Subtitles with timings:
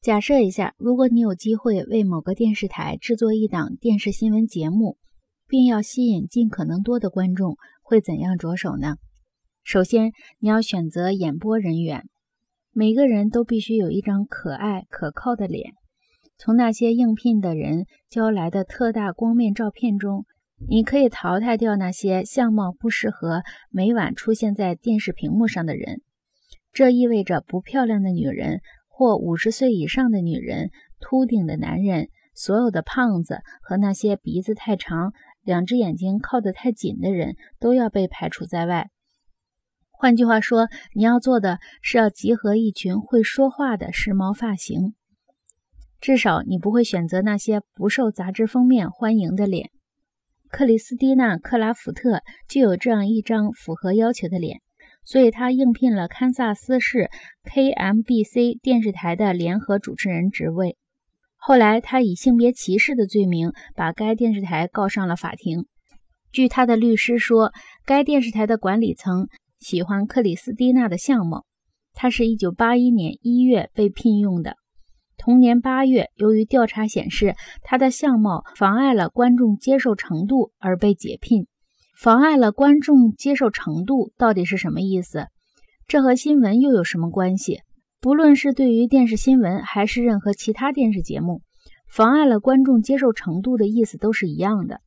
[0.00, 4.96] 假设一下，如果你有机会为某个电视台制作一档电视新闻节目，
[5.48, 8.96] 并要吸引尽可能多的观众，会怎样着手呢？
[9.64, 12.04] 首先，你要选择演播人员，
[12.72, 15.72] 每个人都必须有一张可爱可靠的脸。
[16.38, 20.24] 从那些应聘的人交来的特大光面照片中，
[20.68, 26.02] 你可以淘汰掉那些相貌不适合每晚出现在电视屏幕上的人。
[26.72, 28.60] 这意味着不漂亮的女人。
[28.98, 35.12] 或五十岁以上的女人、秃顶的男人、所有的胖子和那些鼻子太长、
[35.44, 38.90] 两只眼睛靠得太紧的人都要被排除在外。
[39.92, 40.66] 换句话说，
[40.96, 44.94] 你要做的是要集合一群会说话的时髦发型。
[46.00, 49.70] 至少你不会选择那些不受杂志封面欢迎的脸。
[50.48, 54.60] 克里斯蒂娜·克拉福特就有这样一张符合要求的脸。
[55.08, 57.08] 所以他应聘了堪萨斯市
[57.50, 60.76] KMBC 电视台的联合主持人职位。
[61.34, 65.64] 后来，他以性别歧视的罪名把该电视台告上了法庭。
[66.30, 67.54] 据他的律师说，
[67.86, 71.46] 该电视台的管理层喜欢克里斯蒂娜的相貌。
[71.94, 74.56] 他是一九八一年一月被聘用的。
[75.16, 81.46] 同年八月，由于调查显示他的相貌妨碍了观众接受程度而被解聘。
[82.00, 85.26] 妨碍了观众接受程度到底是什么意思？
[85.88, 87.62] 这和新闻又有什么关系？
[88.00, 91.42] 不论是对于电视新闻还是任何其他电视节目，
[91.88, 94.78] 妨碍了观众接受程度的意思都是一样的。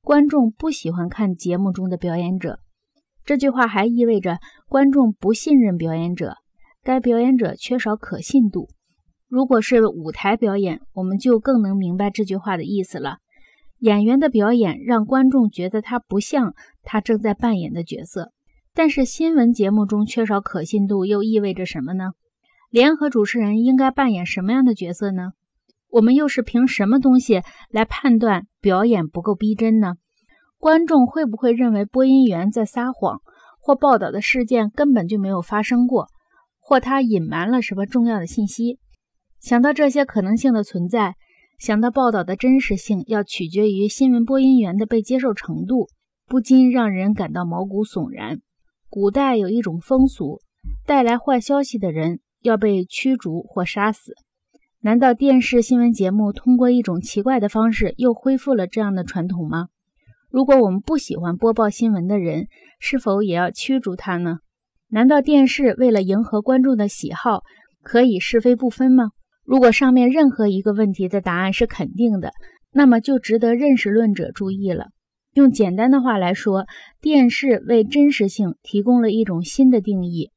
[0.00, 2.60] 观众不喜欢看节目中的表演者。
[3.24, 4.38] 这句话还意味着
[4.68, 6.36] 观众不信任表演者，
[6.84, 8.68] 该表演者缺少可信度。
[9.26, 13.16] 如果是舞台表演，我们就更能明白这句话的意思了。
[13.84, 16.54] 演员的表演让观众觉得他不像
[16.84, 18.32] 他正在扮演的角色，
[18.72, 22.12] 但是新闻节目中缺少可信度又意味着什么呢？
[22.70, 25.32] 联合主持人应该扮演什么样的角色呢？
[25.90, 29.96] 我们又是凭什么东西来判断表演不够逼真呢？
[30.56, 33.20] 观众会不会认为播音员在撒谎，
[33.60, 36.06] 或报道的事件根本就没有发生过，
[36.58, 38.78] 或他隐瞒了什么重要的信息？
[39.40, 41.16] 想到这些可能性的存在。
[41.58, 45.88] 想到报道的真实性要取决于新闻播音员的被接受程度，
[46.26, 48.40] 不禁让人感到毛骨悚然。
[48.90, 50.40] 古代有一种风俗，
[50.86, 54.14] 带来坏消息的人要被驱逐或杀死。
[54.80, 59.68] 难道电视新闻节目通过一种奇怪的方式又恢复了这样的传统吗？
[60.30, 62.48] 如果我们不喜欢播报新闻的人，
[62.78, 64.38] 是否也要驱逐他呢？
[64.88, 67.42] 难道电视为了迎合观众的喜好，
[67.82, 69.12] 可以是非不分吗？
[69.44, 72.32] 如果上面任何一个问题的答案是肯定的，
[72.72, 74.86] 那么就值得认识论者注意了。
[75.34, 76.64] 用简单的话来说，
[77.00, 80.30] 电视为真实性提供了一种新的定义：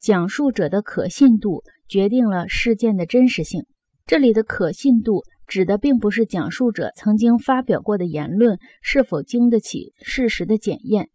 [0.00, 3.64] 讲述者的可信度决定了事件的真实性。
[4.06, 11.08] 这里的可信度指的并不是讲述者曾经发表过的言论是否经得起事实的检验，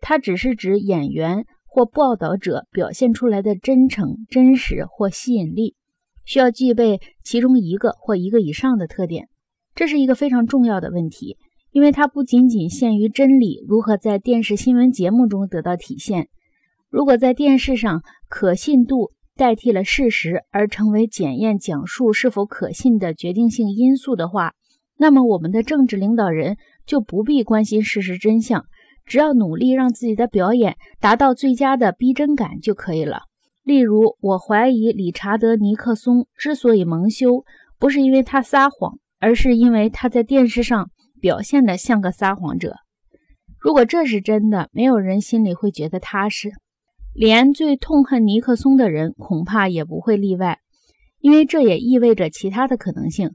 [0.00, 5.74] 它只是指演员或报道者表现出来的真诚、真实或吸引力。
[6.24, 9.28] 需要具备其中一个或一个以上的特点，
[9.74, 11.36] 这是一个非常重要的问题，
[11.72, 16.28] 因为它不仅仅限于真理如何在电视新闻节目中得到体现。
[16.88, 24.52] 如果在电视上可信度代替了事实而成为检验讲述是否可信的决定性因素的话，
[24.98, 28.66] 那么我们的政治领导人就不必关心事实真相，
[29.06, 33.29] 只要努力让自己的表演达到最佳的逼真感就可以了。
[33.62, 37.42] 例如，我怀疑理查德·尼克松之所以蒙羞，
[37.78, 40.90] 不是因为他撒谎，而是因为他在电视上
[41.20, 42.76] 表现得像个撒谎者。
[43.58, 46.50] 如果这是真的，没有人心里会觉得踏实，
[47.14, 50.58] 连最痛恨尼克松的人恐怕也不会例外，
[51.20, 53.32] 因为这也意味着其他的可能性：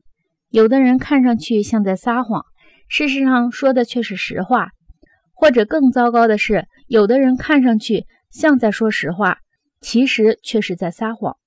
[0.49, 2.43] 有的人看上去像在撒谎，
[2.87, 4.69] 事实上说的却是实话；
[5.35, 9.37] 或者更糟糕的是，有的人看上去像在说实话。
[9.81, 11.37] 其实却是在撒谎。